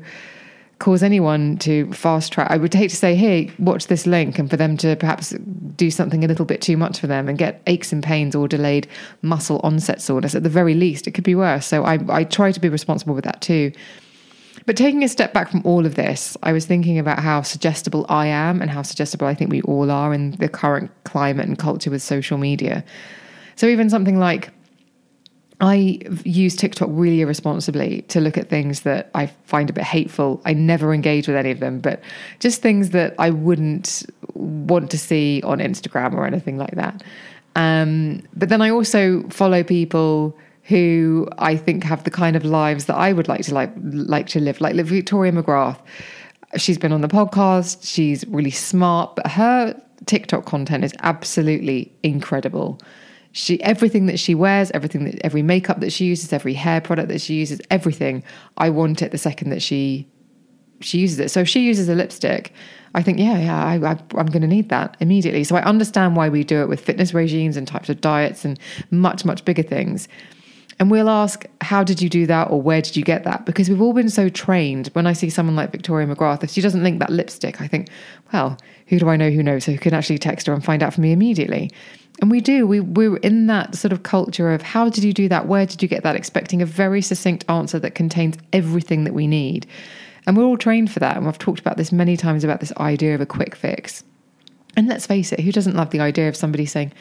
cause 0.80 1.04
anyone 1.04 1.58
to 1.58 1.92
fast 1.92 2.32
track. 2.32 2.50
I 2.50 2.58
would 2.58 2.74
hate 2.74 2.90
to 2.90 2.96
say, 2.96 3.14
hey, 3.14 3.52
watch 3.60 3.88
this 3.88 4.08
link, 4.08 4.40
and 4.40 4.50
for 4.50 4.56
them 4.56 4.78
to 4.78 4.96
perhaps 4.96 5.32
do 5.76 5.92
something 5.92 6.24
a 6.24 6.28
little 6.28 6.46
bit 6.46 6.62
too 6.62 6.78
much 6.78 7.00
for 7.00 7.08
them 7.08 7.28
and 7.28 7.38
get 7.38 7.62
aches 7.68 7.92
and 7.92 8.02
pains 8.02 8.34
or 8.34 8.48
delayed 8.48 8.88
muscle 9.22 9.60
onset 9.64 10.02
soreness. 10.02 10.36
At 10.36 10.44
the 10.44 10.50
very 10.50 10.76
least, 10.76 11.06
it 11.06 11.12
could 11.12 11.26
be 11.26 11.36
worse. 11.36 11.66
So 11.66 11.84
I, 11.84 12.00
I 12.10 12.24
try 12.24 12.52
to 12.52 12.60
be 12.60 12.70
responsible 12.70 13.14
with 13.14 13.26
that 13.26 13.42
too. 13.42 13.74
But 14.66 14.78
taking 14.78 15.04
a 15.04 15.10
step 15.10 15.34
back 15.34 15.50
from 15.50 15.62
all 15.66 15.86
of 15.86 15.96
this, 15.96 16.38
I 16.44 16.54
was 16.54 16.66
thinking 16.66 17.00
about 17.00 17.20
how 17.20 17.42
suggestible 17.42 18.06
I 18.08 18.28
am 18.28 18.62
and 18.62 18.70
how 18.70 18.82
suggestible 18.82 19.28
I 19.28 19.34
think 19.34 19.52
we 19.52 19.62
all 19.64 19.90
are 19.90 20.14
in 20.14 20.32
the 20.32 20.48
current 20.50 20.92
climate 21.04 21.48
and 21.48 21.58
culture 21.58 21.90
with 21.90 22.02
social 22.02 22.38
media. 22.38 22.84
So 23.56 23.68
even 23.68 23.90
something 23.90 24.20
like 24.20 24.52
I 25.62 26.00
use 26.24 26.56
TikTok 26.56 26.88
really 26.92 27.20
irresponsibly 27.22 28.04
to 28.04 28.22
look 28.22 28.38
at 28.38 28.48
things 28.48 28.82
that 28.82 29.12
I 29.14 29.28
find 29.44 29.70
a 29.70 29.74
bit 29.74 29.84
hateful. 29.84 30.42
I 30.46 30.54
never 30.54 30.94
engage 30.94 31.28
with 31.28 31.36
any 31.36 31.52
of 31.52 31.60
them, 31.60 31.80
but 31.80 32.02
just 32.40 32.62
things 32.62 32.92
that 32.92 33.14
I 33.20 33.30
wouldn't 33.30 34.10
want 34.36 34.90
to 34.92 34.98
see 34.98 35.42
on 35.44 35.60
Instagram 35.60 36.14
or 36.14 36.26
anything 36.26 36.58
like 36.58 36.76
that. 36.76 37.04
Um, 37.56 38.22
but 38.34 38.48
then 38.48 38.62
I 38.62 38.70
also 38.70 39.24
follow 39.30 39.64
people 39.64 40.38
who 40.64 41.28
I 41.40 41.58
think 41.58 41.84
have 41.84 42.04
the 42.04 42.12
kind 42.12 42.36
of 42.36 42.46
lives 42.46 42.86
that 42.86 42.96
I 42.96 43.12
would 43.12 43.28
like 43.28 43.42
to 43.46 43.54
like 43.54 43.72
like 43.76 44.28
to 44.28 44.40
live, 44.40 44.62
like 44.62 44.76
Victoria 44.76 45.32
McGrath. 45.32 45.80
She's 46.56 46.78
been 46.78 46.94
on 46.94 47.02
the 47.02 47.08
podcast. 47.08 47.80
She's 47.84 48.26
really 48.28 48.52
smart, 48.52 49.16
but 49.16 49.28
her 49.28 49.80
TikTok 50.06 50.46
content 50.46 50.86
is 50.86 50.94
absolutely 51.02 51.92
incredible. 52.02 52.80
She 53.32 53.62
everything 53.62 54.08
that 54.08 54.20
she 54.20 54.34
wears, 54.34 54.72
everything 54.72 55.06
that 55.06 55.20
every 55.24 55.44
makeup 55.44 55.80
that 55.82 55.92
she 55.92 56.06
uses, 56.06 56.34
every 56.34 56.54
hair 56.54 56.82
product 56.82 57.10
that 57.10 57.22
she 57.22 57.36
uses, 57.36 57.62
everything. 57.70 58.24
I 58.58 58.70
want 58.70 59.02
it 59.02 59.12
the 59.12 59.18
second 59.18 59.52
that 59.52 59.62
she 59.62 60.08
she 60.82 61.00
uses 61.00 61.20
it. 61.20 61.30
So 61.30 61.42
if 61.42 61.50
she 61.50 61.62
uses 61.62 61.90
a 61.90 61.96
lipstick, 61.96 62.54
I 62.96 63.04
think, 63.04 63.20
yeah, 63.20 63.38
yeah, 63.38 63.64
I, 63.64 63.76
I, 63.76 64.00
I'm 64.18 64.28
going 64.28 64.42
to 64.42 64.48
need 64.48 64.70
that 64.70 64.98
immediately. 65.00 65.44
So 65.44 65.56
I 65.56 65.64
understand 65.64 66.16
why 66.16 66.30
we 66.30 66.44
do 66.44 66.62
it 66.62 66.70
with 66.70 66.80
fitness 66.80 67.14
regimes 67.14 67.58
and 67.58 67.68
types 67.68 67.90
of 67.90 68.02
diets 68.02 68.46
and 68.46 68.60
much, 68.90 69.26
much 69.26 69.46
bigger 69.46 69.64
things. 69.64 70.08
And 70.80 70.90
we'll 70.90 71.10
ask, 71.10 71.46
how 71.60 71.84
did 71.84 72.02
you 72.02 72.08
do 72.08 72.26
that 72.28 72.50
or 72.50 72.62
where 72.62 72.82
did 72.82 72.96
you 72.96 73.04
get 73.04 73.26
that? 73.26 73.46
Because 73.46 73.70
we've 73.70 73.82
all 73.82 73.94
been 73.94 74.10
so 74.10 74.30
trained. 74.30 74.88
When 74.94 75.06
I 75.06 75.14
see 75.14 75.30
someone 75.30 75.56
like 75.56 75.72
Victoria 75.72 76.08
McGrath, 76.08 76.44
if 76.44 76.52
she 76.52 76.62
doesn't 76.62 76.82
link 76.82 77.00
that 77.00 77.10
lipstick, 77.10 77.60
I 77.60 77.68
think, 77.68 77.90
well, 78.32 78.58
who 78.88 78.98
do 78.98 79.10
I 79.10 79.18
know 79.18 79.30
who 79.30 79.44
knows? 79.44 79.66
So 79.66 79.74
who 79.74 79.78
can 79.78 79.94
actually 79.94 80.20
text 80.20 80.48
her 80.48 80.54
and 80.54 80.64
find 80.64 80.82
out 80.82 80.94
for 80.94 81.02
me 81.02 81.12
immediately? 81.12 81.70
And 82.22 82.30
we 82.30 82.42
do. 82.42 82.68
We, 82.68 82.82
we're 82.82 83.18
in 83.18 83.48
that 83.48 83.76
sort 83.76 83.94
of 83.94 84.04
culture 84.04 84.52
of 84.52 84.62
how 84.62 84.90
did 84.90 85.04
you 85.04 85.14
do 85.14 85.30
that? 85.30 85.48
Where 85.48 85.66
did 85.66 85.82
you 85.82 85.88
get 85.88 86.04
that? 86.04 86.16
Expecting 86.16 86.62
a 86.62 86.66
very 86.66 87.02
succinct 87.02 87.46
answer 87.50 87.80
that 87.80 87.96
contains 87.96 88.38
everything 88.52 89.06
that 89.06 89.14
we 89.14 89.26
need. 89.26 89.66
And 90.28 90.36
we're 90.36 90.44
all 90.44 90.58
trained 90.58 90.92
for 90.92 91.00
that. 91.00 91.16
And 91.16 91.28
I've 91.28 91.40
talked 91.40 91.60
about 91.60 91.78
this 91.78 91.92
many 91.92 92.18
times 92.18 92.44
about 92.44 92.60
this 92.60 92.74
idea 92.78 93.16
of 93.16 93.22
a 93.22 93.26
quick 93.26 93.56
fix. 93.56 94.04
And 94.76 94.88
let's 94.88 95.08
face 95.08 95.32
it, 95.32 95.40
who 95.40 95.52
doesn't 95.52 95.76
love 95.76 95.90
the 95.92 96.02
idea 96.02 96.28
of 96.28 96.36
somebody 96.36 96.66
saying, 96.66 96.94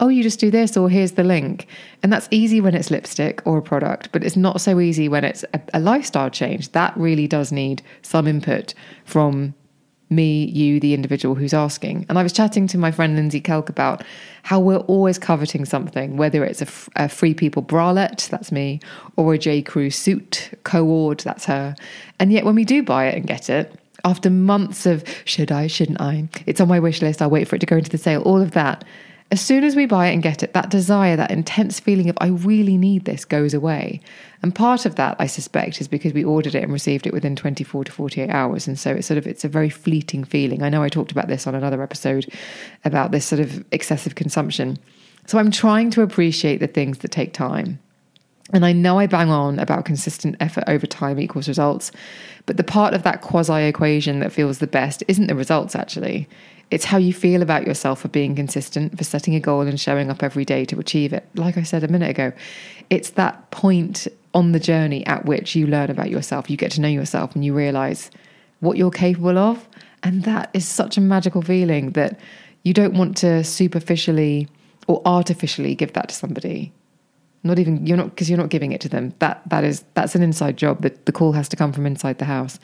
oh, 0.00 0.08
you 0.08 0.22
just 0.22 0.40
do 0.40 0.50
this, 0.50 0.76
or 0.76 0.90
here's 0.90 1.12
the 1.12 1.22
link. 1.22 1.68
And 2.02 2.12
that's 2.12 2.28
easy 2.30 2.60
when 2.60 2.74
it's 2.74 2.90
lipstick 2.90 3.40
or 3.46 3.58
a 3.58 3.62
product, 3.62 4.10
but 4.12 4.24
it's 4.24 4.36
not 4.36 4.60
so 4.60 4.80
easy 4.80 5.08
when 5.08 5.24
it's 5.24 5.44
a, 5.54 5.60
a 5.72 5.80
lifestyle 5.80 6.30
change. 6.30 6.72
That 6.72 6.96
really 6.96 7.28
does 7.28 7.52
need 7.52 7.82
some 8.02 8.26
input 8.26 8.74
from 9.04 9.54
me, 10.14 10.46
you, 10.46 10.80
the 10.80 10.94
individual 10.94 11.34
who's 11.34 11.54
asking. 11.54 12.06
And 12.08 12.18
I 12.18 12.22
was 12.22 12.32
chatting 12.32 12.66
to 12.68 12.78
my 12.78 12.90
friend 12.90 13.16
Lindsay 13.16 13.40
Kelk 13.40 13.68
about 13.68 14.02
how 14.42 14.60
we're 14.60 14.76
always 14.76 15.18
coveting 15.18 15.64
something, 15.64 16.16
whether 16.16 16.44
it's 16.44 16.62
a, 16.96 17.08
Free 17.08 17.34
People 17.34 17.62
bralette, 17.62 18.28
that's 18.28 18.52
me, 18.52 18.80
or 19.16 19.34
a 19.34 19.38
J. 19.38 19.62
Crew 19.62 19.90
suit, 19.90 20.50
co-ord, 20.64 21.20
that's 21.20 21.44
her. 21.46 21.74
And 22.18 22.32
yet 22.32 22.44
when 22.44 22.54
we 22.54 22.64
do 22.64 22.82
buy 22.82 23.06
it 23.06 23.16
and 23.16 23.26
get 23.26 23.48
it, 23.48 23.78
after 24.04 24.28
months 24.28 24.84
of 24.84 25.02
should 25.24 25.50
I, 25.50 25.66
shouldn't 25.66 26.00
I, 26.00 26.28
it's 26.46 26.60
on 26.60 26.68
my 26.68 26.78
wish 26.78 27.00
list, 27.00 27.22
I'll 27.22 27.30
wait 27.30 27.48
for 27.48 27.56
it 27.56 27.60
to 27.60 27.66
go 27.66 27.76
into 27.76 27.90
the 27.90 27.98
sale, 27.98 28.22
all 28.22 28.40
of 28.40 28.50
that, 28.52 28.84
as 29.34 29.40
soon 29.40 29.64
as 29.64 29.74
we 29.74 29.84
buy 29.84 30.06
it 30.06 30.12
and 30.12 30.22
get 30.22 30.44
it, 30.44 30.52
that 30.52 30.70
desire, 30.70 31.16
that 31.16 31.32
intense 31.32 31.80
feeling 31.80 32.08
of 32.08 32.16
I 32.20 32.28
really 32.28 32.78
need 32.78 33.04
this 33.04 33.24
goes 33.24 33.52
away. 33.52 34.00
And 34.44 34.54
part 34.54 34.86
of 34.86 34.94
that, 34.94 35.16
I 35.18 35.26
suspect, 35.26 35.80
is 35.80 35.88
because 35.88 36.12
we 36.12 36.22
ordered 36.22 36.54
it 36.54 36.62
and 36.62 36.72
received 36.72 37.04
it 37.04 37.12
within 37.12 37.34
24 37.34 37.82
to 37.82 37.90
48 37.90 38.30
hours. 38.30 38.68
And 38.68 38.78
so 38.78 38.92
it's 38.92 39.08
sort 39.08 39.18
of 39.18 39.26
it's 39.26 39.42
a 39.42 39.48
very 39.48 39.70
fleeting 39.70 40.22
feeling. 40.22 40.62
I 40.62 40.68
know 40.68 40.84
I 40.84 40.88
talked 40.88 41.10
about 41.10 41.26
this 41.26 41.48
on 41.48 41.56
another 41.56 41.82
episode 41.82 42.32
about 42.84 43.10
this 43.10 43.26
sort 43.26 43.40
of 43.40 43.64
excessive 43.72 44.14
consumption. 44.14 44.78
So 45.26 45.38
I'm 45.38 45.50
trying 45.50 45.90
to 45.90 46.02
appreciate 46.02 46.58
the 46.58 46.68
things 46.68 46.98
that 46.98 47.10
take 47.10 47.32
time. 47.32 47.80
And 48.52 48.64
I 48.64 48.72
know 48.72 49.00
I 49.00 49.08
bang 49.08 49.30
on 49.30 49.58
about 49.58 49.84
consistent 49.84 50.36
effort 50.38 50.62
over 50.68 50.86
time 50.86 51.18
equals 51.18 51.48
results, 51.48 51.90
but 52.46 52.56
the 52.56 52.62
part 52.62 52.94
of 52.94 53.02
that 53.02 53.20
quasi 53.20 53.64
equation 53.64 54.20
that 54.20 54.30
feels 54.30 54.60
the 54.60 54.68
best 54.68 55.02
isn't 55.08 55.26
the 55.26 55.34
results 55.34 55.74
actually. 55.74 56.28
It's 56.74 56.86
how 56.86 56.98
you 56.98 57.12
feel 57.12 57.40
about 57.40 57.68
yourself 57.68 58.00
for 58.00 58.08
being 58.08 58.34
consistent, 58.34 58.98
for 58.98 59.04
setting 59.04 59.36
a 59.36 59.40
goal 59.40 59.60
and 59.60 59.78
showing 59.78 60.10
up 60.10 60.24
every 60.24 60.44
day 60.44 60.64
to 60.64 60.80
achieve 60.80 61.12
it. 61.12 61.24
Like 61.36 61.56
I 61.56 61.62
said 61.62 61.84
a 61.84 61.88
minute 61.88 62.10
ago, 62.10 62.32
it's 62.90 63.10
that 63.10 63.52
point 63.52 64.08
on 64.34 64.50
the 64.50 64.58
journey 64.58 65.06
at 65.06 65.24
which 65.24 65.54
you 65.54 65.68
learn 65.68 65.88
about 65.88 66.10
yourself, 66.10 66.50
you 66.50 66.56
get 66.56 66.72
to 66.72 66.80
know 66.80 66.88
yourself, 66.88 67.36
and 67.36 67.44
you 67.44 67.54
realize 67.54 68.10
what 68.58 68.76
you're 68.76 68.90
capable 68.90 69.38
of. 69.38 69.68
And 70.02 70.24
that 70.24 70.50
is 70.52 70.66
such 70.66 70.96
a 70.96 71.00
magical 71.00 71.42
feeling 71.42 71.92
that 71.92 72.18
you 72.64 72.74
don't 72.74 72.94
want 72.94 73.16
to 73.18 73.44
superficially 73.44 74.48
or 74.88 75.00
artificially 75.04 75.76
give 75.76 75.92
that 75.92 76.08
to 76.08 76.14
somebody 76.16 76.72
not 77.44 77.58
even 77.58 77.86
you're 77.86 77.96
not 77.96 78.10
because 78.10 78.28
you're 78.28 78.38
not 78.38 78.48
giving 78.48 78.72
it 78.72 78.80
to 78.80 78.88
them 78.88 79.14
that 79.18 79.42
that 79.48 79.64
is 79.64 79.84
that's 79.94 80.14
an 80.14 80.22
inside 80.22 80.56
job 80.56 80.82
that 80.82 81.06
the 81.06 81.12
call 81.12 81.32
has 81.32 81.48
to 81.48 81.56
come 81.56 81.72
from 81.72 81.86
inside 81.86 82.18
the 82.18 82.24
house 82.24 82.58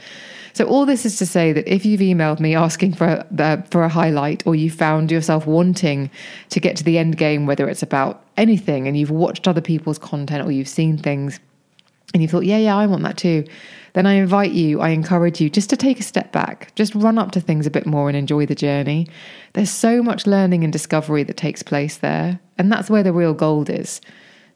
so 0.53 0.67
all 0.67 0.85
this 0.85 1.07
is 1.07 1.17
to 1.17 1.27
say 1.27 1.53
that 1.53 1.73
if 1.73 1.87
you've 1.87 2.01
emailed 2.01 2.41
me 2.41 2.55
asking 2.57 2.93
for 2.93 3.25
the, 3.31 3.65
for 3.71 3.85
a 3.85 3.89
highlight 3.89 4.45
or 4.47 4.57
you 4.57 4.71
found 4.71 5.11
yourself 5.11 5.47
wanting 5.47 6.11
to 6.49 6.59
get 6.59 6.77
to 6.77 6.83
the 6.83 6.99
end 6.99 7.17
game 7.17 7.47
whether 7.47 7.69
it's 7.69 7.83
about 7.83 8.25
anything 8.37 8.89
and 8.89 8.97
you've 8.97 9.11
watched 9.11 9.47
other 9.47 9.61
people's 9.61 9.99
content 9.99 10.47
or 10.47 10.51
you've 10.51 10.69
seen 10.69 10.99
things 10.99 11.39
and 12.13 12.23
you 12.23 12.29
thought 12.29 12.45
yeah 12.45 12.59
yeah 12.59 12.77
I 12.77 12.87
want 12.87 13.03
that 13.05 13.17
too 13.17 13.45
then 13.93 14.07
I 14.07 14.15
invite 14.15 14.53
you, 14.53 14.81
I 14.81 14.91
encourage 14.91 15.41
you 15.41 15.51
just 15.51 15.71
to 15.71 15.77
take 15.77 15.99
a 15.99 16.05
step 16.05 16.33
back, 16.33 16.73
just 16.75 16.95
run 16.95 17.19
up 17.19 17.33
to 17.33 17.41
things 17.41 17.67
a 17.67 17.71
bit 17.71 17.87
more 17.87 18.09
and 18.09 18.17
enjoy 18.17 18.47
the 18.47 18.55
journey. 18.55 19.09
There's 19.55 19.71
so 19.71 20.03
much 20.03 20.27
learning 20.27 20.65
and 20.65 20.73
discovery 20.73 21.23
that 21.25 21.37
takes 21.37 21.63
place 21.63 21.97
there, 21.97 22.39
and 22.59 22.71
that's 22.71 22.89
where 22.89 23.03
the 23.03 23.13
real 23.13 23.35
gold 23.35 23.69
is. 23.69 24.01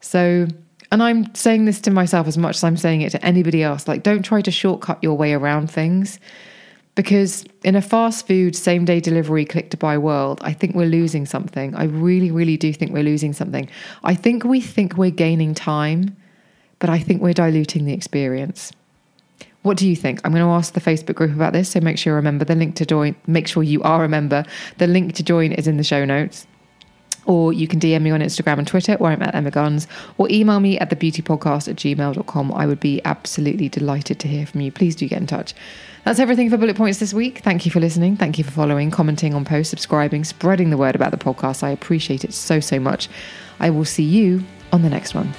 So, 0.05 0.47
and 0.93 1.03
I'm 1.03 1.35
saying 1.35 1.65
this 1.65 1.81
to 1.81 1.91
myself 1.91 2.29
as 2.29 2.37
much 2.37 2.57
as 2.57 2.65
I'm 2.65 2.77
saying 2.77 3.01
it 3.01 3.11
to 3.11 3.25
anybody 3.25 3.63
else 3.63 3.89
like, 3.89 4.03
don't 4.03 4.23
try 4.23 4.43
to 4.43 4.51
shortcut 4.51 5.03
your 5.03 5.17
way 5.17 5.33
around 5.33 5.71
things. 5.71 6.21
Because 6.95 7.45
in 7.65 7.75
a 7.75 7.83
fast 7.83 8.27
food, 8.27 8.55
same 8.55 8.85
day 8.85 9.01
delivery, 9.01 9.45
click 9.45 9.71
to 9.71 9.77
buy 9.77 9.99
world, 9.99 10.41
I 10.45 10.53
think 10.53 10.77
we're 10.77 10.87
losing 10.87 11.27
something. 11.27 11.75
I 11.75 11.85
really, 11.85 12.31
really 12.31 12.57
do 12.57 12.73
think 12.73 12.93
we're 12.93 13.03
losing 13.03 13.33
something. 13.33 13.69
I 14.05 14.15
think 14.15 14.45
we 14.45 14.61
think 14.61 14.97
we're 14.97 15.11
gaining 15.11 15.55
time, 15.55 16.15
but 16.79 16.91
I 16.91 17.01
think 17.01 17.21
we're 17.21 17.33
diluting 17.33 17.87
the 17.87 17.95
experience. 17.95 18.73
What 19.63 19.79
do 19.79 19.89
you 19.89 19.97
think? 19.97 20.21
I'm 20.23 20.33
going 20.33 20.45
to 20.45 20.51
ask 20.51 20.75
the 20.75 20.81
Facebook 20.81 21.15
group 21.15 21.35
about 21.35 21.55
this, 21.55 21.71
so 21.71 21.81
make 21.81 21.97
sure 21.97 22.13
you 22.13 22.17
remember 22.17 22.45
the 22.45 22.55
link 22.55 22.77
to 22.77 22.87
join. 22.87 23.17
Make 23.27 23.49
sure 23.49 23.63
you 23.63 23.83
are 23.83 24.05
a 24.05 24.09
member. 24.09 24.45
The 24.77 24.87
link 24.87 25.15
to 25.15 25.23
join 25.23 25.53
is 25.53 25.67
in 25.67 25.79
the 25.79 25.85
show 25.85 26.05
notes 26.05 26.47
or 27.27 27.53
you 27.53 27.67
can 27.67 27.81
DM 27.81 28.03
me 28.03 28.11
on 28.11 28.21
Instagram 28.21 28.59
and 28.59 28.67
Twitter, 28.67 28.95
where 28.95 29.13
I'm 29.13 29.23
at 29.23 29.35
Emma 29.35 29.51
Guns, 29.51 29.87
or 30.19 30.29
email 30.31 30.61
me 30.61 30.79
at 30.79 30.91
thebeautypodcast 30.91 31.69
at 31.69 31.77
gmail.com. 31.77 32.53
I 32.53 32.67
would 32.67 32.81
be 32.81 33.01
absolutely 33.05 33.69
delighted 33.69 34.19
to 34.21 34.29
hear 34.29 34.47
from 34.47 34.61
you. 34.61 34.73
Please 34.73 34.97
do 34.97 35.09
get 35.09 35.21
in 35.21 35.27
touch. 35.27 35.55
That's 36.05 36.21
everything 36.21 36.51
for 36.51 36.59
Bullet 36.59 36.77
Points 36.77 36.99
this 36.99 37.15
week. 37.15 37.39
Thank 37.39 37.65
you 37.65 37.71
for 37.71 37.81
listening. 37.81 38.17
Thank 38.17 38.37
you 38.37 38.45
for 38.45 38.51
following, 38.51 38.91
commenting 38.91 39.35
on 39.35 39.45
posts, 39.45 39.71
subscribing, 39.71 40.25
spreading 40.25 40.71
the 40.71 40.77
word 40.77 40.95
about 40.95 41.13
the 41.13 41.17
podcast. 41.17 41.63
I 41.63 41.71
appreciate 41.71 42.25
it 42.25 42.35
so, 42.35 42.61
so 42.61 42.79
much. 42.79 43.09
I 43.59 43.71
will 43.71 43.87
see 43.87 44.05
you 44.05 44.45
on 44.73 44.83
the 44.83 44.91
next 44.91 45.15
one. 45.15 45.33